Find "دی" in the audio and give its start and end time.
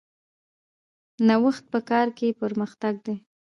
3.05-3.15